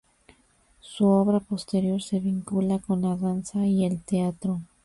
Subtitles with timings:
[0.79, 4.59] Su obra posterior se vincula con la danza y el teatro.